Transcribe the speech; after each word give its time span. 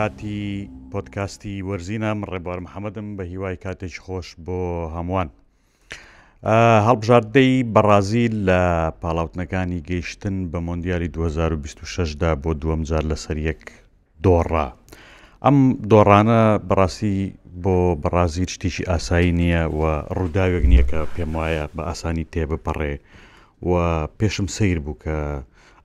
کاتی 0.00 0.40
پۆتکاستی 0.92 1.54
وەرزینام 1.68 2.18
ڕێبار 2.32 2.58
محەممەدم 2.64 3.06
بە 3.16 3.24
هیوای 3.32 3.56
کاتێک 3.64 3.94
خۆش 4.04 4.28
بۆ 4.46 4.60
هەمووان 4.96 5.28
هەڵبژاردەی 6.86 7.52
بەڕازیل 7.74 8.34
لە 8.48 8.60
پاڵاوتنەکانی 9.02 9.84
گەیشتن 9.88 10.36
بە 10.50 10.58
مۆندیالی 10.66 11.12
2026دا 11.16 12.30
بۆ 12.42 12.50
دووەم 12.60 12.82
جار 12.88 13.04
لە 13.10 13.16
سەریەک 13.24 13.60
دۆڕا 14.24 14.66
ئەم 15.44 15.56
دۆڕانە 15.90 16.40
بەڕاستی 16.68 17.18
بۆ 17.62 17.76
بەڕازیل 18.02 18.48
شتیشی 18.54 18.88
ئاسایی 18.90 19.32
نییە 19.38 19.62
و 19.78 19.80
ڕووداوێک 20.18 20.64
نییە 20.70 20.84
کە 20.90 20.98
پێم 21.14 21.30
وایە 21.38 21.64
بە 21.76 21.82
ئاسانی 21.88 22.24
تێبپەڕێ 22.32 22.94
و 23.68 23.72
پێشم 24.18 24.46
سیر 24.56 24.78
بوو 24.84 24.98
کە 25.02 25.16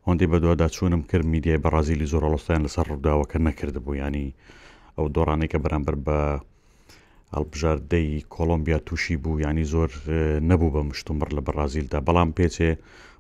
هەندی 0.08 0.27
بەدووادا 0.32 0.68
چوونم 0.76 1.02
کرد 1.09 1.26
میدیای 1.34 1.62
بەڕازیلی 1.66 2.12
زۆرەڵستیان 2.13 2.62
لەسەر 2.66 2.86
ڕووداوەکە 2.91 3.38
نەکردبوو 3.48 3.96
ینی 4.04 4.27
ئەو 4.98 5.08
دۆڕانەی 5.16 5.50
کە 5.52 5.58
بەرامبەر 5.63 5.96
بە 6.05 6.18
هەڵبژاردەی 7.36 8.10
کۆلمبیا 8.36 8.77
تووشی 8.88 9.16
بوو 9.23 9.40
ینی 9.46 9.66
زۆر 9.73 9.90
نەبوو 10.49 10.73
بە 10.76 10.82
مشتومڕ 10.90 11.30
لە 11.38 11.41
بەرازیلدا 11.48 11.99
بەڵام 12.08 12.30
پێچێ 12.38 12.72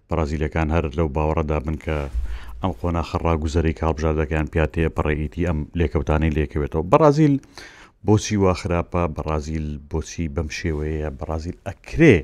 بەرازیلەکان 0.09 0.67
هەر 0.75 0.85
لەو 0.97 1.07
باوەڕەدا 1.15 1.57
بن 1.65 1.75
کە 1.85 1.97
ئەم 2.61 2.71
خۆنا 2.77 3.03
خەڕا 3.09 3.33
گوزەری 3.43 3.73
کاڵبژاردەکان 3.79 4.45
پاتەیە 4.53 4.89
پڕێئیتی 4.97 5.47
ئەم 5.47 5.59
لێکەوتانەی 5.79 6.35
لێکەوێتەوە 6.37 6.83
بەرازیل 6.91 7.33
بۆچی 8.05 8.37
واخراپە 8.43 9.03
بەرازیل 9.15 9.67
بۆچی 9.91 10.25
بەم 10.35 10.49
شێوەیە 10.57 11.09
بەرازیل 11.19 11.57
ئەکرێ 11.67 12.17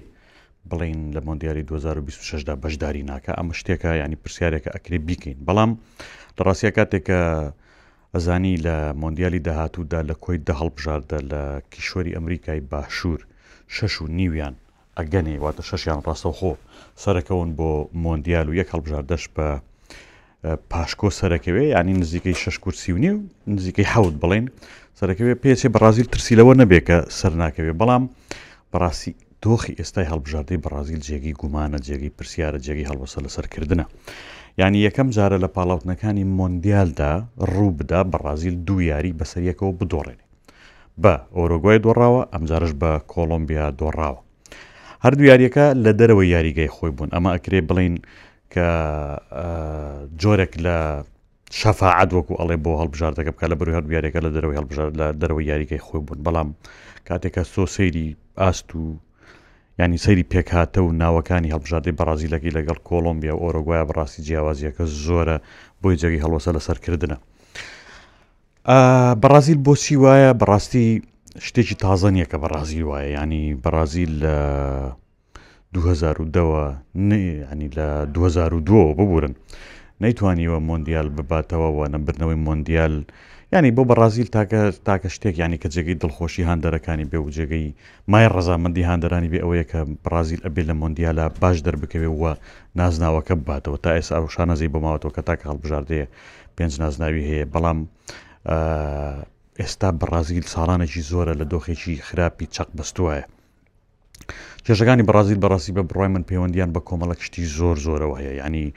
بڵین 0.70 1.12
لە 1.14 1.22
مۆندیاری 1.28 1.64
2026دا 1.72 2.54
بەشداری 2.64 3.04
ناکە 3.12 3.32
ئەمە 3.38 3.54
شتێکە 3.60 3.92
ینی 4.04 4.16
پرسیارێکە 4.24 4.70
ئەکرێ 4.76 4.98
بیکەین 5.08 5.38
بەڵام 5.48 5.72
لە 6.38 6.42
ڕاستیە 6.48 6.72
کاتێکە 6.78 7.20
ئەزانی 8.14 8.56
لە 8.66 8.76
مۆندیالی 9.02 9.40
داهاتوودا 9.48 10.02
لە 10.10 10.16
کۆی 10.24 10.38
دە 10.48 10.54
هەڵبژاردە 10.60 11.20
لە 11.32 11.42
کیشۆری 11.74 12.16
ئەمریکای 12.18 12.60
باشوور 12.72 13.22
شەش 13.76 13.94
و 14.02 14.06
نیویان 14.18 14.56
ئەگەنێ 15.00 15.36
واتە 15.44 15.64
شەشیان 15.70 16.00
ڕاستەوخۆ 16.08 16.54
سەرەکەون 17.04 17.50
بۆ 17.58 17.72
مۆندیال 18.04 18.48
و 18.50 18.58
یەک 18.60 18.70
هەڵبژاردەش 18.74 19.24
بە 19.36 19.48
پاشکۆ 20.72 21.10
سەرەکەوێ 21.20 21.64
ینی 21.76 21.94
نزیکەی 22.02 22.36
شش 22.44 22.58
کورسی 22.64 22.92
و 22.94 22.98
نیو 23.04 23.16
نزیکەی 23.56 23.90
حوت 23.94 24.16
بڵین 24.22 24.46
سەرەکەوێ 25.00 25.34
پێچێ 25.44 25.70
بەڕازیل 25.74 26.08
ترسیلەوە 26.14 26.54
نەبێ 26.62 26.80
کە 26.88 26.98
سەر 27.20 27.34
ناکەوێ 27.44 27.74
بەڵام 27.80 28.04
بەڕاستی 28.72 29.14
دۆخی 29.46 29.74
ئێستای 29.80 30.10
هەڵبژاردەی 30.12 30.60
بەرازیل 30.64 31.02
جێگی 31.08 31.34
گومانە 31.42 31.80
جێگی 31.88 32.12
پرسیارە 32.18 32.60
جێگی 32.66 32.86
هەڵبەسە 32.90 33.18
لەسەرکردە. 33.26 33.76
ینی 34.62 34.80
یەکەم 34.88 35.08
جارە 35.18 35.38
لە 35.44 35.50
پاڵاوتنەکانی 35.56 36.26
مۆندیالدا 36.38 37.14
ڕوو 37.54 37.72
بدا 37.80 38.02
بەرازیل 38.12 38.56
دو 38.68 38.76
یاری 38.92 39.12
بەسەریەکەەوە 39.20 39.74
بدۆڕێنێ. 39.80 40.26
بە 41.02 41.14
ئۆرۆگوای 41.38 41.78
دۆڕاوە 41.86 42.22
ئەمجارش 42.34 42.72
بە 42.82 42.92
کۆلمبیا 43.14 43.66
دۆڕاوە. 43.80 44.20
هەردوو 45.06 45.26
یاریەکە 45.32 45.66
لە 45.84 45.92
دەرەوە 46.00 46.24
یاریگەی 46.36 46.70
خۆی 46.76 46.92
بوون 46.96 47.10
ئەمە 47.16 47.30
ئەکرێ 47.36 47.60
بڵین 47.70 47.96
کە 48.54 48.68
جۆرێک 50.22 50.54
لە 50.66 50.78
شەفاعات 51.60 52.10
وەکو 52.18 52.34
ئەڵێ 52.40 52.58
بۆ 52.64 52.72
هەڵبژاردەکە 52.82 53.32
بکە 53.36 53.48
لە 53.52 53.56
بەروی 53.60 53.76
هەردوو 53.78 53.96
یاریەکە 53.98 54.20
لە 54.26 54.30
دەرەوەی 54.36 54.58
هەڵبژار 54.60 54.88
لە 55.00 55.08
دەرەوەی 55.22 55.48
یاریگەی 55.52 55.82
خۆی 55.88 56.02
بوون 56.06 56.20
بەڵام 56.26 56.50
کاتێکە 57.08 57.44
سۆسەیری 57.56 58.08
ئاست 58.42 58.70
و 58.80 58.82
ینی 59.82 59.98
سەیری 60.06 60.26
پێکهاتە 60.34 60.78
و 60.78 60.92
ناوەکانی 61.02 61.52
هەڵبژاردی 61.54 61.98
بەرازیلەکی 62.00 62.56
لەگەڵ 62.58 62.78
کۆلمبیا 62.90 63.34
و 63.36 63.44
ئۆرۆگوایە 63.44 63.86
بەڕاستی 63.90 64.22
جیاوازیەکە 64.28 64.84
زۆرە 65.06 65.38
بۆی 65.82 65.98
جێگی 66.02 66.24
هەڵوەسە 66.24 66.50
لە 66.56 66.62
سەرکردنە 66.68 67.18
بەرازیل 69.22 69.58
بۆچی 69.66 69.96
وایە 70.04 70.32
بەڕاستی 70.42 70.86
شتێکی 71.48 71.76
تازە 71.84 72.10
نییە 72.16 72.26
کە 72.32 72.38
بەڕازیل 72.44 72.84
وایە 72.90 73.10
ینی 73.24 73.44
بەرازیل 73.64 74.14
لە 74.24 74.36
2010 75.74 76.74
ینی 77.52 77.70
لە 77.78 77.88
2002 78.06 78.94
ببورن 78.98 79.34
نەیتوانیوە 80.02 80.60
مۆندیال 80.70 81.08
بباتەوە 81.18 81.70
و 81.76 81.80
نەبرنەوەی 81.94 82.40
مۆندیال 82.46 82.96
ینی 83.54 83.72
بۆ 83.78 83.84
بە 83.90 83.94
رازیل 84.02 84.30
تاکە 84.36 84.62
تاکە 84.88 85.10
شتێک 85.16 85.36
ینی 85.44 85.58
کە 85.62 85.68
جێگەی 85.76 85.96
دڵخۆشی 86.02 86.44
هاندەرەکانی 86.50 87.06
بێ 87.12 87.20
و 87.24 87.30
جێگەی 87.36 87.68
مای 88.12 88.28
ڕزامەندی 88.36 88.88
هاندەرانی 88.90 89.30
بێ 89.34 89.40
ئەوەیە 89.44 89.66
کە 89.72 89.80
برازیل 90.06 90.42
ئەبێ 90.46 90.64
لە 90.70 90.74
مۆندیالە 90.82 91.26
باش 91.42 91.58
دەربکەوێ 91.68 92.10
وە 92.22 92.32
نازناوەکە 92.80 93.36
باتەوە 93.48 93.78
تا 93.84 93.90
ئێستا 93.98 94.16
ئەوشان 94.20 94.48
نەزی 94.52 94.72
بماوەتەوە 94.74 95.12
کە 95.16 95.22
تاکە 95.28 95.46
هەڵبژاردەیە 95.52 96.06
پێنج 96.56 96.74
نازناوی 96.84 97.24
هەیە 97.30 97.46
بەڵام 97.54 97.80
ئێستا 99.60 99.90
بەڕازیل 100.00 100.46
ساڵانێکی 100.54 101.02
زۆرە 101.12 101.34
لە 101.40 101.46
دۆخێکی 101.54 101.94
خراپی 102.08 102.48
چەق 102.56 102.70
بەستوایە. 102.78 103.24
چێژەکانی 104.66 105.04
بەڕازیل 105.08 105.40
بەڕاستی 105.44 105.74
بە 105.78 105.82
بڕای 105.90 106.10
من 106.14 106.24
پەیوەندیان 106.30 106.70
بە 106.76 106.82
کۆمەڵە 106.88 107.16
کشتی 107.20 107.44
زۆر 107.58 107.76
زۆرەوە 107.86 108.16
هەیە 108.22 108.34
ینی 108.46 108.68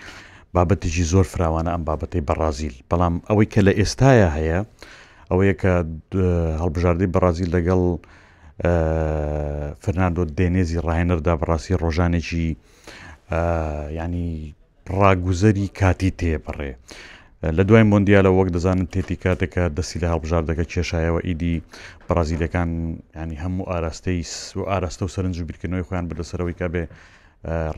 بابەتێکی 0.57 1.05
زۆر 1.13 1.27
فراوانە 1.33 1.71
ئەم 1.75 1.83
بابەتی 1.89 2.23
بەرازیل 2.29 2.75
بەڵام 2.91 3.15
ئەوەی 3.29 3.49
کە 3.53 3.61
لە 3.67 3.73
ئێستاە 3.79 4.29
هەیە 4.37 4.59
ئەوەیە 5.31 5.55
کە 5.63 5.73
هەڵبژاردی 6.63 7.09
بەرازیل 7.15 7.51
لەگەڵ 7.57 7.83
فرناندۆ 9.83 10.23
دێنێزی 10.39 10.83
ڕاهێنەردا 10.87 11.35
بەڕاستی 11.41 11.79
ڕۆژانێکی 11.83 12.49
ینی 14.01 14.31
ڕاگوزەری 14.99 15.67
کاتی 15.79 16.11
تێ 16.19 16.33
بڕێ. 16.45 16.73
لە 17.57 17.63
دوای 17.69 17.85
مۆندیالە 17.93 18.31
وەک 18.37 18.49
دەزانن 18.57 18.87
تێتی 18.93 19.17
کاتێکە 19.25 19.63
دەستی 19.77 19.99
لە 20.03 20.07
هەڵبژاردەکە 20.13 20.65
کێشایەوە 20.73 21.21
ئیدی 21.29 21.55
بەرازیلەکان 22.07 22.71
ینی 23.21 23.37
هەموو 23.43 23.69
ئاراستەی 23.71 24.21
و 24.59 24.61
ئاراستە 24.71 25.03
و 25.05 25.13
سەرنج 25.15 25.35
و 25.41 25.47
بیرکردنەوەی 25.49 25.87
خۆیان 25.89 26.05
بدەسەرەوەی 26.11 26.59
کابێ 26.61 26.85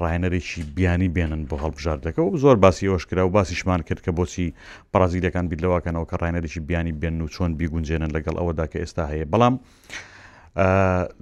ڕاهێنەرێکی 0.01 0.63
بیانی 0.77 1.09
بێنن 1.17 1.43
بۆ 1.51 1.57
هەڵبژاردەکە 1.65 2.21
و 2.23 2.37
زۆر 2.43 2.57
باسی 2.65 2.91
ئەوشکرا 2.91 3.23
و 3.27 3.33
باسیشمان 3.37 3.81
کرد 3.89 4.01
کە 4.07 4.11
بۆچی 4.19 4.47
پرازیلەکان 4.93 5.47
بیلەوەکەنەوە 5.53 6.07
کە 6.11 6.17
ڕاهێنەرێکی 6.21 6.61
بیانی 6.69 6.93
بێن 7.01 7.17
و 7.25 7.29
چۆن 7.35 7.51
بیگونجێنن 7.59 8.11
لەگەڵ 8.17 8.35
ئەوەدا 8.41 8.67
کە 8.73 8.79
ئێستا 8.83 9.05
هەیە 9.13 9.27
بەڵام 9.33 9.55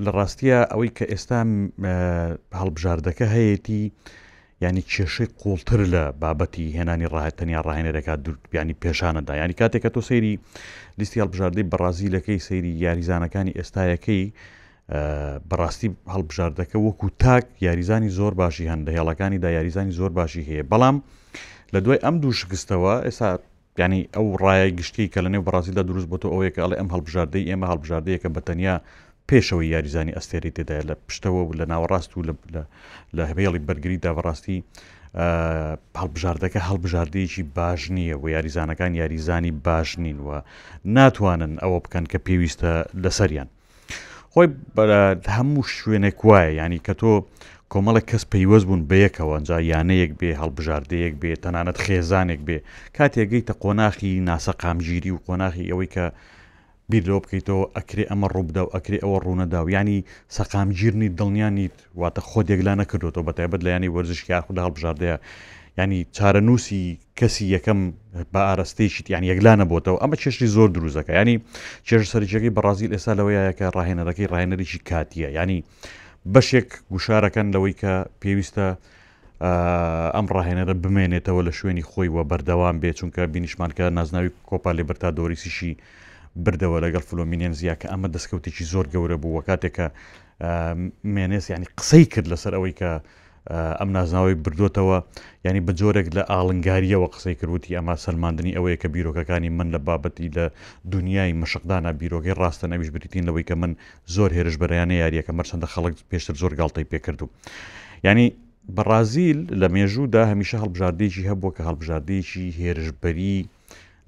لە 0.05 0.11
ڕاستیە 0.17 0.61
ئەوەی 0.71 0.91
کە 0.97 1.05
ئێستا 1.13 1.41
هەڵبژاردەکە 2.61 3.27
هەیەی 3.35 3.85
ینی 4.65 4.83
کێشەی 4.91 5.29
قوڵتر 5.41 5.81
لە 5.95 6.03
بابەتی 6.23 6.67
هێنانی 6.79 7.09
ڕاهەتەنیا 7.13 7.61
ڕاهێنەرەکە 7.67 8.13
دووربیانی 8.25 8.75
پێشانەدا 8.83 9.33
ینی 9.43 9.57
کاتێکە 9.61 9.91
تۆ 9.95 10.01
سەیری 10.09 10.35
لیستی 10.99 11.21
هەڵبژاردەی 11.23 11.69
بەڕازیلەکەی 11.73 12.39
سەیری 12.49 12.73
یاریزانەکانی 12.85 13.57
ئێستایەکەی 13.59 14.25
بەڕاستی 15.51 15.89
هەڵبژاردەکە 16.15 16.77
وەکو 16.87 17.09
تاک 17.25 17.45
یاریزانی 17.67 18.09
زۆر 18.19 18.33
باشی 18.43 18.69
هەن 18.71 18.81
لە 18.87 18.91
هێڵەکانی 18.97 19.39
دا 19.45 19.51
یاریزانی 19.57 19.93
زۆر 20.01 20.11
باشی 20.21 20.43
هەیە 20.49 20.65
بەڵام 20.73 20.97
لە 21.75 21.79
دوای 21.85 22.01
ئەم 22.05 22.17
دوو 22.23 22.33
شکستەوە 22.41 22.95
ئێستا 23.07 23.29
ینی 23.83 24.03
ئەو 24.15 24.27
ڕایە 24.43 24.69
گشتی 24.79 25.07
کە 25.13 25.21
لە 25.25 25.29
نێو 25.35 25.47
بەڕاستیدا 25.47 25.83
دروست 25.91 26.09
بۆ 26.13 26.17
ئەوەیە 26.33 26.51
کە 26.55 26.61
ئەڵێ 26.65 26.77
ئەم 26.81 26.89
هەڵبژاردەی 26.95 27.45
ئێمە 27.51 27.67
هەڵبژاردەیەکە 27.73 28.29
بەتەنیا 28.37 28.77
پێشەوەی 29.29 29.73
یاریزانی 29.75 30.17
ئەستێری 30.17 30.53
تێدای 30.57 30.83
لە 30.89 30.95
پشتەوە 31.07 31.43
لە 31.59 31.65
ناوەڕاست 31.73 32.11
و 32.17 32.23
لە 33.17 33.23
هەبێڵی 33.31 33.65
بەرگری 33.69 34.03
داوەڕاستی 34.05 34.59
هەڵبژاردەکە 36.01 36.61
هەڵبژاردەیەکی 36.69 37.43
باش 37.57 37.83
نییە 37.97 38.17
و 38.23 38.25
یاریزانەکان 38.37 38.93
یاریزانی 39.01 39.53
باش 39.67 39.89
نین 40.05 40.19
وە 40.27 40.39
ناتوانن 40.97 41.53
ئەوە 41.63 41.79
بکەن 41.85 42.05
کە 42.13 42.19
پێویستە 42.27 42.73
لەسەریان 43.05 43.49
خۆی 44.37 44.49
هەموو 45.37 45.63
شوێنێک 45.77 46.19
وایە 46.29 46.51
ینی 46.61 46.81
کە 46.87 46.95
تۆ 47.01 47.13
کۆمەڵک 47.73 48.05
کەس 48.11 48.25
پەیوەست 48.33 48.67
بوون 48.69 48.83
بەیەکەوە 48.91 49.35
ئەجا 49.37 49.59
یانەیەک 49.73 50.13
بێ 50.21 50.31
هەڵبژاردەیەک 50.41 51.15
بێ 51.23 51.33
تەنانەت 51.43 51.77
خێزانێک 51.85 52.41
بێ 52.49 52.57
کاتێگەیتە 52.97 53.55
قۆناخی 53.63 54.13
ناسە 54.29 54.53
قامگیری 54.63 55.15
و 55.15 55.19
قۆناخی 55.27 55.69
ئەوەی 55.71 55.91
کە 55.95 56.05
بیرۆ 56.91 57.17
بکەیتەوە 57.23 57.65
ئەکرێ 57.77 58.05
ئەمە 58.11 58.27
ڕووبدا 58.35 58.63
و 58.65 58.73
ئەکرێ 58.75 58.99
ئەوە 59.05 59.19
ڕوونەدا 59.25 59.61
و 59.63 59.67
ینی 59.79 59.99
سەقامگیرنی 60.37 61.09
دڵنیان 61.19 61.55
نیت 61.59 61.77
واتە 62.01 62.21
خۆ 62.29 62.41
دێکلا 62.49 62.75
نەکردوەوە 62.83 63.27
بەتایبەت 63.29 63.61
لە 63.67 63.71
ینی 63.77 63.91
وەرزشکی 63.97 64.31
یاخدا 64.37 64.61
هەڵبژاردەیە 64.67 65.17
ینی 65.79 65.99
چارەنووسی 66.17 66.83
کەسی 67.19 67.43
یەکەم 67.57 67.81
بە 68.33 68.41
ئاراستەیشت 68.49 69.07
یان 69.13 69.25
یەکلانە 69.31 69.65
بۆتەوە 69.73 69.99
ئەمە 70.03 70.17
چێشتی 70.23 70.47
زۆر 70.57 70.69
دروستەکە 70.77 71.13
ینی 71.21 71.37
چێش 71.87 72.03
سەرجەکەی 72.13 72.55
بەڕازیل 72.57 72.91
ئێستا 72.95 73.13
لەوەیەکە 73.19 73.67
ڕاهێنەرەکەی 73.77 74.31
ڕاهێنەرێکی 74.33 74.79
کاتیە 74.89 75.29
ینی 75.39 75.59
بەشێک 76.35 76.69
گوشارەکەن 76.93 77.47
لەوەی 77.55 77.75
کە 77.83 77.95
پێویستە 78.23 78.67
ئەم 80.17 80.27
ڕاهێنەرە 80.37 80.75
بمێنێتەوە 80.83 81.43
لە 81.49 81.53
شوێنی 81.59 81.85
خۆی 81.91 82.09
وە 82.15 82.23
بەردەوام 82.31 82.77
بێ 82.83 82.91
چونکە 82.99 83.21
بینیشمانکە 83.35 83.85
نازناوی 83.97 84.31
کۆپا 84.51 84.71
لێ 84.77 84.85
بەرتا 84.89 85.09
دۆریسیشی 85.19 85.73
بردەوە 86.45 86.79
لەگەڵ 86.85 87.03
فلۆمینێن 87.09 87.53
زیاکە 87.61 87.87
ئەمە 87.93 88.09
دەستکەوتێکی 88.15 88.65
زۆر 88.73 88.87
گەورە 88.93 89.17
بوو 89.23 89.33
وە 89.39 89.43
کاتێکە 89.49 89.87
مێنێس 91.15 91.45
ینی 91.55 91.69
قسەی 91.79 92.05
کرد 92.13 92.27
لەسەر 92.33 92.53
ئەوەی 92.57 92.75
کە 92.81 92.91
ئەم 93.51 93.91
نازناوی 93.97 94.35
بردوتەوە 94.45 94.99
ینی 95.45 95.61
بە 95.67 95.73
جۆرێک 95.81 96.09
لە 96.17 96.23
ئاڵنگاریەوە 96.33 97.09
قسەی 97.15 97.37
کردوتی 97.41 97.77
ئەما 97.79 97.95
سەلماندنی 98.05 98.57
ئەوەیە 98.57 98.77
کە 98.83 98.89
بیرۆکەکانی 98.95 99.51
من 99.59 99.69
لە 99.75 99.79
بابەتی 99.89 100.29
لە 100.37 100.47
دنیای 100.95 101.33
مشقدانا 101.43 101.91
بیرۆگەی 102.01 102.39
ڕاستە 102.41 102.67
نەویش 102.73 102.91
بریتین 102.95 103.25
لەوەی 103.29 103.45
کە 103.49 103.55
من 103.63 103.73
زۆر 104.15 104.31
هێرش 104.37 104.57
بەرەیانە 104.63 104.97
یاریەکە 105.03 105.33
مەرچەندە 105.39 105.67
خەڵک 105.75 105.95
پێشتر 106.11 106.35
زۆر 106.43 106.53
گاڵتەی 106.61 106.89
پێکردو 106.93 107.27
ینی 108.07 108.27
بەڕازیل 108.77 109.39
لە 109.61 109.67
مێژوودا 109.75 110.23
هەمیشە 110.31 110.57
هەڵبژاردێکی 110.63 111.29
هەبووە 111.29 111.51
کە 111.57 111.63
هەڵبژاردێکی 111.69 112.45
هێرشبەری 112.61 113.37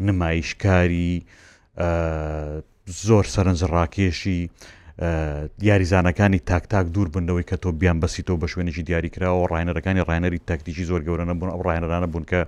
نمایشکاری 0.06 1.14
زۆر 3.06 3.24
سەرنجڕاکێشی 3.34 4.42
دیاریزانەکانی 5.60 6.38
تاکتاک 6.46 6.86
دوور 6.92 7.08
بنەوەی 7.12 7.44
کە 7.50 7.56
تۆ 7.62 7.68
بیان 7.80 8.00
بەسیتەوە 8.00 8.40
بە 8.40 8.46
شوێنێکی 8.52 8.82
دیاریکراوە 8.88 9.36
و 9.36 9.48
ڕایەنەرەکانی 9.52 10.00
ڕایەنەری 10.08 10.38
تاکتیکی 10.48 10.84
زۆر 10.90 11.00
گەورەنە 11.06 11.34
بوون 11.36 11.50
ئەو 11.52 11.62
ڕایەنەرانە 11.68 12.06
بوون 12.12 12.24
کە 12.30 12.40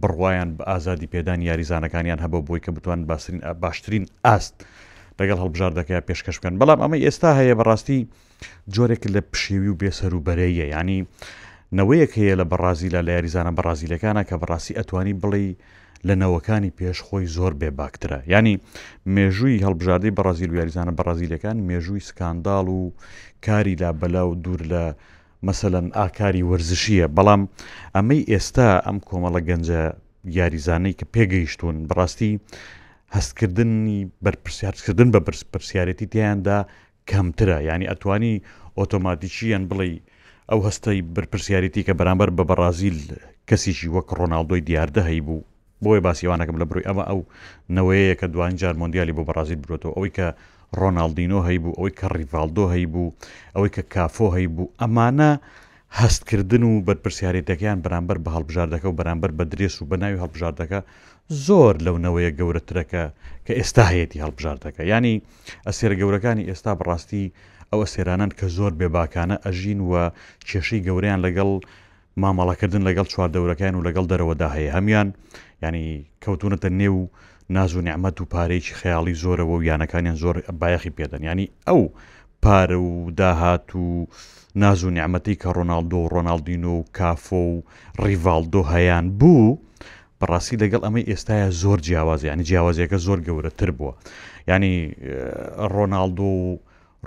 بڕواان 0.00 0.48
بە 0.56 0.62
ئازادی 0.70 1.08
پێدان 1.14 1.38
یاریزانەکانیان 1.48 2.18
هەبە 2.24 2.38
بۆی 2.46 2.60
کە 2.64 2.70
بتوان 2.76 3.00
باسرین 3.08 3.40
باشترین 3.62 4.04
ئاست 4.26 4.54
لەگەڵ 5.18 5.38
هەڵبژار 5.42 5.72
دەکەی 5.78 6.06
پێشکەشکەن 6.08 6.54
بەڵام 6.60 6.78
ئەمە 6.84 6.98
ئێستا 7.06 7.30
هەیە 7.40 7.54
بەڕاستی 7.60 8.00
جۆرێک 8.74 9.02
لە 9.14 9.20
پشێوی 9.32 9.68
و 9.72 9.78
بێسەر 9.80 10.12
و 10.14 10.24
بەرەیە 10.26 10.64
ینی 10.76 11.00
نەوەیەک 11.78 12.12
هەیە 12.18 12.34
لە 12.40 12.44
بەڕازیلا 12.50 13.00
لە 13.06 13.12
یاریزانە 13.16 13.52
بەڕازیلەکانە 13.58 14.22
کە 14.28 14.34
بەڕاستی 14.42 14.76
ئەتوانی 14.78 15.14
بڵێ 15.22 15.46
لە 16.08 16.14
نەوەکانی 16.22 16.74
پێشخۆی 16.78 17.30
زۆر 17.36 17.52
بێباکترە 17.60 18.18
ینی 18.34 18.54
مێژووی 19.14 19.62
هەڵبژاردەی 19.64 20.14
بەڕازیل 20.16 20.50
یاریزانە 20.58 20.96
بەڕازیلەکان 20.98 21.56
مێژووی 21.68 22.06
سکانداڵ 22.08 22.66
و 22.80 22.84
کاری 23.46 23.74
لا 23.82 23.90
بەلاو 24.00 24.30
دوور 24.44 24.60
لە 24.72 24.82
مەسەەن 25.46 25.86
ئاکاری 25.98 26.46
وەرزشیە 26.50 27.06
بەڵام 27.16 27.42
ئەمەی 27.94 28.26
ئێستا 28.32 28.68
ئەم 28.86 28.98
کۆمەڵە 29.08 29.40
گەنجە 29.48 29.82
یاریزانەی 30.38 30.96
کە 30.98 31.06
پێگەیشتون 31.14 31.76
بڕاستی 31.88 32.32
هەستکردنی 33.16 33.98
بەرپسیارکردن 34.24 35.08
بە 35.14 35.20
پرسیارەتی 35.52 36.06
تیاندا 36.12 36.58
کەمترە 37.10 37.58
ینی 37.68 37.90
ئەتوانی 37.90 38.34
ئۆتۆماتیکییان 38.78 39.64
بڵێ 39.70 39.88
ئەو 40.50 40.60
هەستەی 40.66 40.98
بەرپسیارەتی 41.16 41.82
کە 41.86 41.92
بەرامبەر 41.98 42.30
بە 42.36 42.44
بەرازیل 42.50 42.98
کەسیشی 43.48 43.92
وەک 43.94 44.08
ڕۆناالدۆی 44.18 44.64
دیاردە 44.68 45.02
هەی 45.10 45.20
بوو 45.26 45.40
بۆی 45.84 46.00
باسیوانەکەم 46.06 46.56
لە 46.60 46.64
بڕووی 46.68 46.86
ئەمە 46.88 47.04
ئەو 47.10 47.20
نەوەیە 47.76 48.14
کە 48.20 48.26
دوانجار 48.34 48.74
مۆندیالی 48.80 49.16
بۆ 49.16 49.22
بەرازیل 49.28 49.60
برۆتەوە 49.64 49.92
ئەوەی 49.96 50.12
کە 50.18 50.28
ڕۆناالدینۆ 50.80 51.38
هەیبوو 51.48 51.76
ئەوەی 51.78 51.92
کە 52.00 52.06
ریڤالدۆ 52.16 52.64
هەیبوو 52.74 53.12
ئەوەی 53.54 53.70
کە 53.76 53.82
کافۆ 53.94 54.26
هەیبوو 54.36 54.72
ئەمانە 54.80 55.30
هەستکردن 56.00 56.62
و 56.66 56.72
بەرپسیارێتەکەیان 56.86 57.78
بەرامبەر 57.84 58.16
بە 58.24 58.30
هەڵبژاردەکە 58.36 58.86
و 58.88 58.96
بەرامبەر 58.98 59.30
بە 59.38 59.44
درێس 59.52 59.76
و 59.82 59.88
بەناوی 59.90 60.20
هەڵبژاردەکە 60.22 60.80
زۆر 61.46 61.74
لەونەوەیە 61.86 62.30
گەورەترەکە 62.38 63.04
کە 63.46 63.52
ئێستا 63.60 63.84
هەیەی 63.92 64.20
هەڵبژاردەکە 64.24 64.82
ینی 64.92 65.16
ئەسێر 65.66 65.92
گەورەکانی 66.00 66.48
ئێستا 66.50 66.72
بڕاستی 66.80 67.24
ئەوە 67.70 67.86
سێرانن 67.94 68.30
کە 68.38 68.46
زۆر 68.56 68.72
بێباکانە 68.80 69.36
ئەژین 69.46 69.80
وە 69.90 70.04
کێشەی 70.48 70.84
گەوریان 70.86 71.18
لەگەڵ 71.26 71.50
مامەڵەکردن 72.22 72.82
لەگەڵ 72.88 73.06
چواردەورەکان 73.12 73.74
و 73.74 73.84
لەگەڵ 73.86 74.04
دەرەوەدا 74.10 74.48
هەیە 74.56 74.70
هەمان 74.76 75.08
ینی 75.64 75.86
کەوتونەتە 76.24 76.68
نێو 76.80 76.98
ناز 77.56 77.70
و 77.76 77.84
نیعممەد 77.86 78.16
و 78.20 78.30
پارێکی 78.34 78.76
خەیاڵی 78.80 79.18
زۆرەوە 79.22 79.54
و 79.56 79.66
یانەکانیان 79.68 80.16
زۆر 80.22 80.36
بایەخی 80.60 80.94
پێدەن 80.98 81.22
ینی 81.28 81.52
ئەو 81.68 81.82
پارە 82.42 82.78
و 82.88 82.92
داهات 83.20 83.66
و 83.82 83.86
ناز 84.62 84.78
و 84.84 84.90
نیعممەتی 84.96 85.38
کە 85.40 85.48
ڕۆناالدۆ 85.56 85.96
و 86.00 86.10
ڕۆناالدین 86.14 86.64
و 86.74 86.76
کافۆ 86.98 87.40
و 87.50 87.62
ڕیڤالدۆ 88.04 88.62
هەیان 88.72 89.04
بوو 89.18 89.58
بەڕاستی 90.20 90.60
لەگەڵ 90.62 90.82
ئەمەی 90.86 91.08
ئێستاە 91.10 91.48
زۆر 91.62 91.78
جیاوازی 91.86 92.28
ینی 92.32 92.44
جیاوازیەکە 92.48 92.98
زۆر 93.06 93.18
گەورەتر 93.26 93.70
بووە 93.78 93.92
ینی 94.50 94.76
ڕۆناالدۆ 95.72 96.28
و 96.46 96.46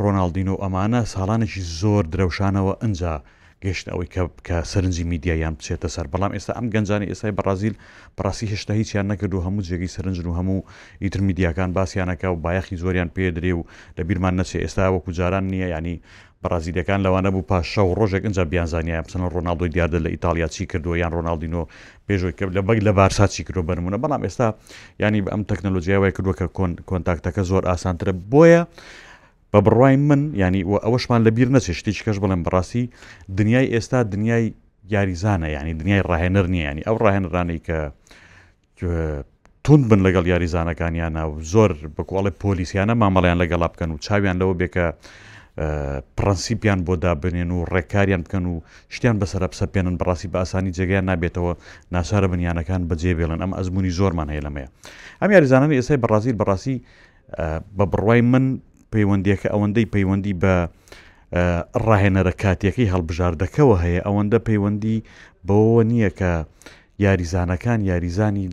ڕۆناالدین 0.01 0.49
و 0.53 0.59
ئەمانە 0.63 1.01
ساڵانێکی 1.13 1.61
زۆر 1.79 2.03
درەوشانەوە 2.13 2.73
ئەجا 2.81 3.15
گەشت 3.63 3.85
ئەوەی 3.91 4.07
کە 4.13 4.23
کە 4.47 4.57
سەرنجی 4.71 5.03
میدیایان 5.11 5.53
بچێتە 5.59 5.87
سەر 5.95 6.07
بەڵام 6.13 6.31
ئێستا 6.35 6.51
ئەم 6.57 6.67
گەنجانی 6.73 7.07
ئێستای 7.11 7.33
بەرازیل 7.39 7.75
بەڕاستی 8.17 8.47
هێشتا 8.51 8.73
هیچیان 8.79 9.05
نەکرد 9.11 9.33
و 9.33 9.43
هەموو 9.45 9.65
جێگەی 9.67 9.93
سەرنجن 9.95 10.25
و 10.27 10.35
هەموو 10.39 10.65
ئیتر 11.03 11.19
میدیاکان 11.27 11.69
باسییانەکە 11.77 12.27
و 12.33 12.41
بایەخی 12.43 12.79
زۆریان 12.83 13.09
پێ 13.15 13.25
درێ 13.37 13.51
و 13.57 13.61
لە 13.97 14.01
بیرمان 14.07 14.33
نەچێ 14.39 14.57
ئێستا 14.63 14.83
وەکو 14.95 15.11
جاران 15.19 15.45
نییە 15.51 15.67
ینی 15.75 15.95
بەرازیلەکان 16.43 16.99
لەوانە 17.05 17.29
بوو 17.33 17.47
پاشە 17.49 17.81
و 17.87 17.91
ڕۆژێک 17.99 18.23
ئەجا 18.27 18.43
بیانزانیە 18.51 19.03
بچەن 19.05 19.21
ڕۆناالدۆی 19.35 19.71
دیاردە 19.75 19.99
لە 20.05 20.09
ئیتالیا 20.13 20.47
چی 20.55 20.63
کردو 20.71 20.91
یان 21.03 21.11
ڕۆناالدینۆ 21.17 21.61
پێشۆی 22.07 22.33
کرد 22.39 22.51
لە 22.57 22.61
بەگ 22.67 22.79
لە 22.87 22.91
بارسا 22.97 23.25
چی 23.33 23.41
کردو 23.47 23.61
بەرمونە 23.69 23.97
بەڵام 24.03 24.21
ئێستا 24.27 24.47
ینی 25.03 25.21
بە 25.25 25.29
ئەم 25.33 25.43
تەکنەلۆژیاوای 25.51 26.11
کردووە 26.17 26.35
کە 26.39 26.45
کۆنتاکتەکە 26.89 27.43
زۆر 27.51 27.63
ئاسانترە 27.69 28.13
بۆیە 28.31 28.61
بە 29.53 29.59
بڕای 29.65 29.95
من 29.97 30.21
ینی 30.41 30.61
ئەوەشمان 30.85 31.21
لە 31.25 31.31
بیر 31.37 31.49
نەچێشتی 31.55 31.97
کەش 32.05 32.17
بڵێن 32.23 32.41
بڕاستی 32.45 32.83
دنیای 33.39 33.67
ئێستا 33.73 33.99
دنیای 34.13 34.45
یاریزانە 34.95 35.47
ینی 35.57 35.73
دنیای 35.81 36.01
ڕاهێنەر 36.09 36.45
نییە 36.53 36.65
ینی 36.71 36.81
ئەو 36.87 36.97
ڕاهێنرانی 37.03 37.59
کە 37.67 37.79
تون 39.65 39.81
بن 39.89 39.99
لەگەڵ 40.05 40.25
یاریزانەکانیانە 40.33 41.21
و 41.29 41.33
زۆر 41.53 41.71
بەکوڵی 41.97 42.31
پۆلیسیانە 42.43 42.93
مامەڵیان 43.01 43.37
لەگەڵا 43.43 43.67
بکەن 43.73 43.89
و 43.91 43.97
چاویان 44.05 44.35
لەوە 44.41 44.53
بێکە 44.59 44.85
پرەنسیپیان 46.17 46.79
بۆ 46.87 46.93
دابنێن 47.03 47.49
و 47.57 47.59
ڕێکاریان 47.73 48.21
بکەن 48.25 48.45
و 48.51 48.55
شتیان 48.95 49.17
بەسەر 49.21 49.41
بسەپێنن 49.51 49.95
بڕاستی 50.01 50.27
بە 50.33 50.37
ئاسانی 50.41 50.71
جێگەیان 50.77 51.05
نابێتەوە 51.09 51.51
ناسارە 51.93 52.27
بنیانەکان 52.31 52.81
بەجێبێڵن 52.89 53.39
ئەم 53.43 53.51
ئەزمموی 53.57 53.89
زۆرمان 53.99 54.27
هەیە 54.31 54.43
لەمەیە 54.45 54.67
ئەم 55.21 55.29
یاریزانانی 55.35 55.77
ئێسای 55.79 55.97
بەڕازیل 56.03 56.35
بەڕاستی 56.41 56.77
بە 57.77 57.85
بڕوای 57.91 58.21
من 58.33 58.45
پەیوەندیەکە 58.93 59.47
ئەوەندەی 59.53 59.85
پەیوەندی 59.93 60.33
بە 60.41 60.55
ڕاهێنەرە 61.85 62.33
کاتیەکەی 62.43 62.91
هەڵبژاردەکەەوە 62.93 63.75
هەیە 63.83 64.01
ئەوەندە 64.07 64.39
پەیوەندی 64.47 64.97
بەوە 65.47 65.81
نییە 65.91 66.09
کە 66.19 66.31
یاریزانەکان 67.05 67.79
یاریزانی 67.91 68.45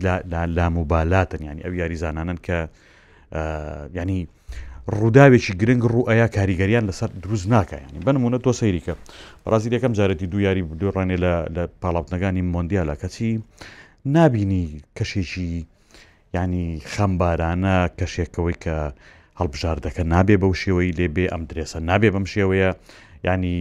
لاموبالاتن 0.57 1.41
ینی 1.49 1.61
ئەو 1.65 1.73
یاریزانانن 1.81 2.37
کە 2.47 2.57
ینی 3.99 4.19
ڕووداوێکی 4.97 5.53
گرنگ 5.61 5.83
ڕوئەیە 5.93 6.27
کاریگەریان 6.37 6.83
لەسەر 6.89 7.09
دروست 7.23 7.45
ناکایانی 7.55 7.99
بنمونە 8.05 8.39
تۆ 8.45 8.51
سەیریکە 8.59 8.93
ڕازی 9.51 9.69
دەکەم 9.75 9.93
جارەتی 9.97 10.27
دو 10.31 10.39
یاری 10.47 10.61
دوو 10.79 10.91
ڕێنێ 10.95 11.17
لە 11.55 11.63
پاڵاوتنەکانی 11.81 12.41
مۆندیالە 12.53 12.95
کەچی 13.01 13.29
نابینی 14.15 14.65
کەشێکی 14.97 15.51
ینی 16.35 16.67
خەمبارانە 16.93 17.75
کەشێکەوەی 17.99 18.57
کە 18.63 18.77
هەڵبژاردەکە 19.39 20.03
نابێ 20.13 20.35
بەو 20.41 20.53
شێوەی 20.61 20.91
لێبێ 20.99 21.25
ئەم 21.31 21.41
درێسە 21.49 21.77
نابێ 21.89 22.09
بەم 22.15 22.25
شێوەیە 22.33 22.69
ینی 23.27 23.57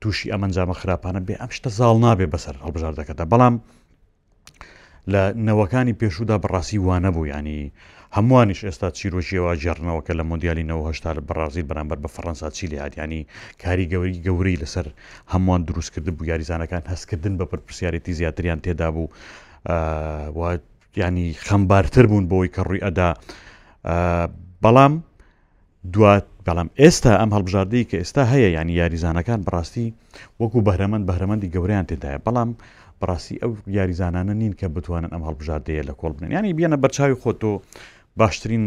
تووشی 0.00 0.32
ئەمەنجامە 0.32 0.74
خراپانە 0.80 1.20
بێ 1.26 1.34
ئەم 1.42 1.50
شتە 1.56 1.70
زاڵ 1.78 1.96
نابێ 2.06 2.26
بەسەر 2.32 2.54
هەڵبژاردەکەدا 2.64 3.24
بەڵام 3.32 3.54
لە 5.12 5.22
نەوەکانی 5.46 5.98
پێشودا 6.00 6.36
بەڕاستی 6.44 6.78
وانە 6.86 7.10
بوو 7.14 7.26
ینی 7.36 7.60
هەمووانیش 8.16 8.60
ئێستا 8.66 8.88
چیرۆژیەوە 8.98 9.50
ژێرنەوەکە 9.62 10.12
لە 10.18 10.22
مۆندیالیەوەهشتا 10.30 11.10
لە 11.16 11.22
بەڕازیل 11.28 11.66
بەرامبەر 11.70 11.98
بە 12.04 12.08
فەڕەنسا 12.14 12.48
چیلی 12.56 12.80
هااتیانی 12.82 13.20
کاری 13.62 13.86
گەوری 13.92 14.18
گەورەی 14.26 14.56
لەسەر 14.62 14.86
هەمووان 15.32 15.60
دروستکردن 15.68 16.14
بوو 16.16 16.28
یاریزانەکان 16.30 16.82
هەستکردن 16.92 17.34
بە 17.40 17.44
پرسیارەتی 17.66 18.12
زیاتریان 18.18 18.58
تێدا 18.64 18.88
بوو 18.94 19.06
ینی 21.00 21.28
خەمبارتر 21.46 22.04
بوون 22.10 22.24
بۆی 22.32 22.48
کە 22.54 22.60
ڕووی 22.68 22.84
ئەدا 22.86 23.08
بەڵام 24.64 24.94
دوات 25.94 26.24
بەڵام 26.46 26.68
ئێستا 26.80 27.12
ئەم 27.20 27.30
هەڵبژاردەی 27.36 27.84
کە 27.90 27.96
ئێستا 28.02 28.22
هەیە 28.32 28.48
یانی 28.56 28.74
یاریزانەکان 28.80 29.40
بڕاستی 29.46 29.88
وەکو 30.40 30.58
بەرەمەند 30.68 31.04
بەرەمەندی 31.10 31.48
گەوریان 31.54 31.86
تێدایە 31.90 32.18
بەڵام 32.26 32.50
بڕاستی 33.00 33.36
ئەو 33.42 33.52
یاریزانانە 33.78 34.34
نین 34.40 34.52
کە 34.60 34.66
بتوانن 34.76 35.10
ئەم 35.14 35.22
هەڵبژاردەیە 35.28 35.82
لە 35.88 35.94
کۆڵ 36.00 36.12
بنن 36.16 36.30
ینی 36.36 36.52
بێنە 36.58 36.76
بەرچاوی 36.82 37.16
خۆتۆ 37.22 37.50
باشترین 38.20 38.66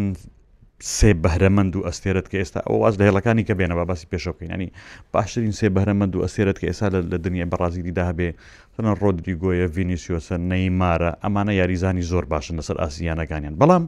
سێ 0.98 1.12
بەرەمەند 1.24 1.74
و 1.78 1.80
ئەستێرت 1.88 2.26
کە 2.32 2.38
ئێستا 2.42 2.60
ئەو 2.68 2.76
واز 2.84 2.96
لەهێڵەکانی 3.00 3.44
کە 3.48 3.54
بێنە 3.60 3.76
باسی 3.90 4.08
پێشەکەینانی 4.12 4.70
باشترین 5.14 5.54
سێ 5.60 5.68
بەرەمەند 5.78 6.14
و 6.16 6.20
ئەسێرت 6.26 6.58
کە 6.62 6.66
ئێستا 6.72 6.88
لە 7.14 7.18
دنیا 7.26 7.46
بەڕازیری 7.52 7.92
داهبێ 8.00 8.30
تەنە 8.76 8.92
ڕۆدریگۆیە 9.02 9.66
ڤینیسیۆسە 9.76 10.36
نەیمارە 10.52 11.12
ئەمانە 11.24 11.54
یاریزانی 11.62 12.04
زۆر 12.12 12.26
باشن 12.34 12.54
لەسەر 12.60 12.78
ئاسییانەکانیان 12.84 13.56
بەڵام 13.62 13.84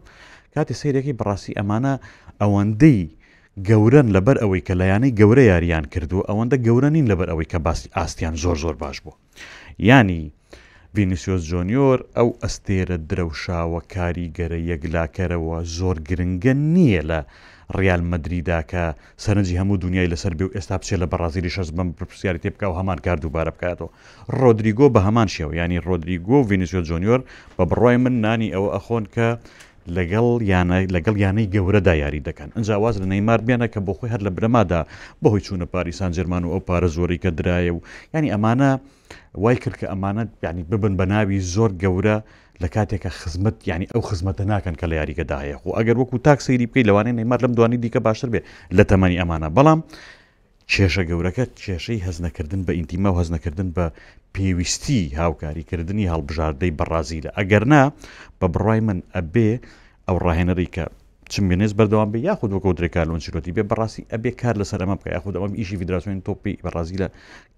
کاتی 0.56 0.74
سیرێکی 0.82 1.14
بڕاستی 1.20 1.54
ئەمانە 1.60 1.94
ئەوەندەی 2.42 3.02
گەورن 3.68 4.08
لەبەر 4.16 4.38
ئەوەی 4.42 4.66
کە 4.68 4.74
لایەنەی 4.82 5.16
گەورە 5.20 5.44
یاریان 5.52 5.86
کردو 5.94 6.26
ئەوەندە 6.28 6.58
گەورە 6.66 6.90
نین 6.96 7.08
لەبەر 7.12 7.28
ئەوەی 7.32 7.50
کە 7.52 7.60
باسی 7.66 7.92
ئاستیان 7.96 8.36
زۆر 8.44 8.56
زۆر 8.64 8.76
باش 8.84 8.98
بوو 9.04 9.16
ینی 9.88 10.24
ڤینیسیۆز 10.96 11.42
جۆنیۆر 11.52 12.00
ئەو 12.18 12.30
ئەستێرە 12.44 12.98
درەوشاوە 13.10 13.80
کاریگەرە 13.94 14.60
یەکلاکەرەوە 14.72 15.58
زۆر 15.78 15.96
گرنگە 16.08 16.54
نییە 16.74 17.04
لە 17.12 17.20
ڕیال 17.78 18.02
مدریداکە 18.12 18.84
سەرنجی 19.24 19.60
هەموو 19.60 19.82
دنیای 19.84 20.12
لەسەر 20.14 20.34
بێ 20.38 20.46
و 20.48 20.54
ئێستا 20.56 20.76
بچێت 20.80 21.00
لە 21.04 21.08
بەڕازیری 21.12 21.54
شەز 21.56 21.70
بم 21.78 21.88
پرسیاری 21.98 22.44
تێبکە 22.44 22.66
و 22.70 22.78
هەمان 22.80 23.00
کار 23.06 23.18
دووبارە 23.24 23.52
بکاتەوە 23.56 23.90
ڕۆدریگۆ 24.40 24.88
بە 24.94 25.00
هەمان 25.08 25.28
شێوە 25.36 25.54
ینی 25.62 25.84
ڕۆدریگۆ 25.88 26.38
ڤینیسیۆ 26.50 26.82
جۆنیۆر 26.90 27.22
بە 27.58 27.64
بڕای 27.70 27.98
من 28.04 28.14
نانی 28.26 28.54
ئەوە 28.56 28.70
ئەخۆن 28.76 29.06
کە 29.16 29.28
لەگەڵ 29.98 30.28
لەگەڵ 30.96 31.16
یانەی 31.24 31.48
گەورەدا 31.54 31.94
یاری 32.04 32.20
دەکەن 32.30 32.50
ئەنجاواز 32.56 32.96
لە 33.02 33.08
نەیمار 33.14 33.40
بێنە 33.48 33.68
کە 33.74 33.80
بۆ 33.86 33.94
خۆی 33.98 34.12
هەر 34.14 34.22
لە 34.28 34.32
برەمادا 34.38 34.82
بەهۆی 35.24 35.42
چوونە 35.46 35.66
پاریسان 35.74 36.12
جەرمان 36.18 36.44
و 36.46 36.54
ئەو 36.54 36.62
پارە 36.68 36.90
زۆری 36.96 37.18
کە 37.24 37.30
درایە 37.40 37.72
و 37.74 37.80
ینی 38.14 38.30
ئەمانە 38.34 38.70
وای 39.44 39.56
کرد 39.64 39.76
کە 39.82 39.86
ئەمانە 39.92 40.24
ینی 40.44 40.64
ببن 40.72 40.94
بە 41.00 41.06
ناوی 41.12 41.40
زۆر 41.54 41.72
گەورە 41.82 42.18
لە 42.62 42.68
کاتێکە 42.76 43.10
خزمەت 43.20 43.58
ینی 43.72 43.88
ئەو 43.94 44.02
خزمەتە 44.10 44.44
ناکەن 44.52 44.76
کە 44.80 44.86
لە 44.92 44.96
یاریگەداهەیە 45.00 45.58
و 45.66 45.72
ئەگەر 45.78 45.96
وەکو 46.02 46.18
تاکسەیری 46.28 46.68
بکەی 46.70 46.88
لەوانەیە 46.90 47.18
نەیمار 47.20 47.40
لەم 47.44 47.52
دوانی 47.58 47.78
دیکە 47.84 48.00
باشتر 48.08 48.30
بێ 48.34 48.42
لە 48.78 48.84
تەمەنی 48.90 49.20
ئەمانە 49.22 49.50
بەڵام 49.56 49.80
کێشە 50.74 51.04
گەورەکە 51.10 51.46
کێشەی 51.64 52.04
هەزنەکردن 52.08 52.62
بە 52.68 52.72
ئینتیمە 52.80 53.10
و 53.12 53.18
هەزنەکردن 53.22 53.68
بە 53.76 53.86
پێویستی 54.36 55.02
هاوکاریکردنی 55.22 56.10
هەڵبژاردەی 56.14 56.74
بەڕازیلە 56.80 57.30
ئەگەرنا 57.38 57.84
بە 58.40 58.48
بڕای 58.54 58.80
من 58.88 59.00
ئەبێ 59.16 59.50
ئەو 60.08 60.18
ڕاهێنەری 60.26 60.68
کە 60.76 60.84
چمێنێز 61.32 61.72
بەردەوام 61.80 62.10
بێ 62.14 62.20
یاخود 62.30 62.52
وەکو 62.56 62.72
درێکار 62.80 63.06
لۆنچیرۆتی 63.12 63.56
بێ 63.56 63.64
بەڕاستی 63.72 64.04
ئەبێ 64.12 64.32
کار 64.42 64.56
لەسەر 64.62 64.80
ئەمە 64.84 64.96
بکە 65.00 65.10
یاخود 65.16 65.34
ئەمەم 65.38 65.54
ئیشی 65.60 65.78
فیدراسیۆن 65.80 66.20
تۆپی 66.28 66.54
بەڕازیلە 66.66 67.08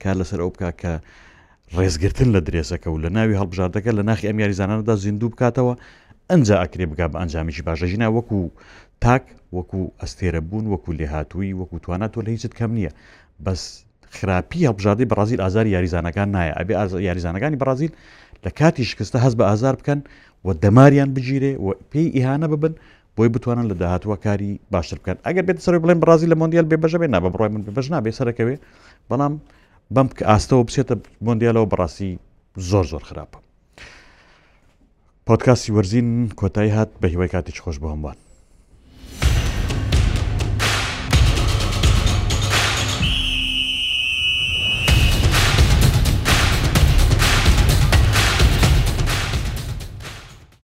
کار 0.03 0.15
لەسەر 0.21 0.39
ئەو 0.43 0.49
بکە 0.53 0.69
کە 0.81 0.91
ڕێزگرتن 1.75 2.29
لە 2.35 2.39
درێسەکە 2.47 2.87
و 2.93 3.01
لە 3.03 3.09
ناوی 3.17 3.35
هەڵبژاردەکە 3.41 3.91
لە 3.97 4.03
ناخی 4.09 4.25
ئەم 4.29 4.37
یاریزانانەدا 4.43 4.95
زیندوو 5.03 5.29
بکاتەوە 5.33 5.73
ئەنجا 6.31 6.55
ئەکرێ 6.63 6.85
بک 6.91 7.01
بە 7.11 7.17
ئەنجامیشی 7.21 7.63
باشەژینە 7.69 8.07
وەکو 8.17 8.39
تاک 9.03 9.23
وەکو 9.57 9.79
ئەستێرە 10.01 10.41
بوون 10.49 10.65
وەکو 10.73 10.89
لێهاتووی 10.99 11.51
وەکو 11.59 11.75
توانات 11.85 12.11
تۆ 12.13 12.19
لە 12.25 12.29
هیچت 12.35 12.53
کەم 12.59 12.71
نییە 12.77 12.91
بەس 13.45 13.61
خراپی 14.17 14.61
هەبژادی 14.69 15.05
بەرازیل 15.11 15.39
ئازار 15.43 15.65
یاریزانەکان 15.75 16.27
نایە 16.35 16.53
ئەبێ 16.59 16.73
یاریزانەکانی 17.07 17.57
بەرازیل 17.61 17.91
لە 18.43 18.49
کاتی 18.59 18.83
شکستە 18.91 19.17
هەست 19.25 19.35
بە 19.39 19.43
ئازار 19.49 19.75
بکەن 19.81 19.99
و 20.45 20.49
دەماریان 20.63 21.09
بگیرێ 21.15 21.53
و 21.63 21.67
پێی 21.91 22.09
ئیهانە 22.17 22.47
ببن 22.53 22.73
بۆی 23.17 23.29
بتوانن 23.35 23.65
لە 23.71 23.75
داهاتوە 23.81 24.15
کاری 24.25 24.51
باشتر 24.73 24.97
بکەن 25.01 25.17
ئەگەر 25.27 25.43
بێت 25.47 25.59
سەر 25.65 25.75
بڵێن 25.83 25.99
بەرازیل 26.03 26.29
لە 26.33 26.37
مۆندیال 26.41 26.67
بێبژە 26.71 26.97
بێ 27.01 27.07
نابە 27.15 27.29
بڕای 27.33 27.49
من 27.53 27.61
بەژنا 27.77 27.99
بێ 28.05 28.11
سەرەکەوێ 28.19 28.55
بەڵام 29.09 29.33
بەم 29.95 30.07
کە 30.17 30.23
ئاستەوە 30.29 30.63
بچێتە 30.67 30.95
مۆندیالەوە 31.25 31.67
بەڕاستی 31.71 32.11
زۆر 32.71 32.85
زۆر 32.91 33.03
خراپە 33.09 33.39
پۆتکاسی 35.27 35.69
وەرزین 35.75 36.09
کۆتایی 36.39 36.75
هات 36.75 36.89
بە 37.01 37.07
هیوای 37.13 37.31
کاتیش 37.33 37.57
خۆش 37.63 37.77
بۆ 37.81 37.87
هەمووان 37.93 38.17